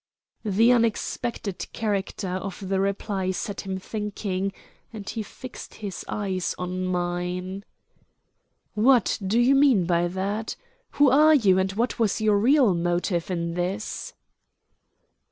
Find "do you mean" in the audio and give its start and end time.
9.23-9.85